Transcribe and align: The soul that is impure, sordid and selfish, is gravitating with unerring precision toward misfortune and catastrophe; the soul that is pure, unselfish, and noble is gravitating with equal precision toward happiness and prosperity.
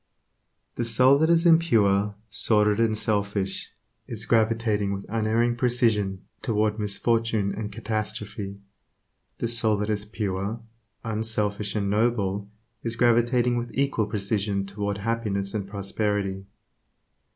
The 0.77 0.83
soul 0.83 1.19
that 1.19 1.29
is 1.29 1.45
impure, 1.45 2.15
sordid 2.27 2.79
and 2.79 2.97
selfish, 2.97 3.71
is 4.07 4.25
gravitating 4.25 4.93
with 4.93 5.05
unerring 5.07 5.55
precision 5.55 6.25
toward 6.41 6.79
misfortune 6.79 7.53
and 7.53 7.71
catastrophe; 7.71 8.57
the 9.37 9.47
soul 9.47 9.77
that 9.77 9.91
is 9.91 10.05
pure, 10.05 10.59
unselfish, 11.03 11.75
and 11.75 11.91
noble 11.91 12.49
is 12.81 12.95
gravitating 12.95 13.57
with 13.57 13.69
equal 13.75 14.07
precision 14.07 14.65
toward 14.65 14.97
happiness 14.97 15.53
and 15.53 15.67
prosperity. 15.69 16.45